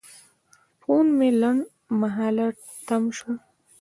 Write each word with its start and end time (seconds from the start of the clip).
فون 0.79 1.05
مې 1.17 1.29
لنډمهاله 1.41 2.47
تم 2.87 3.03
شو. 3.17 3.31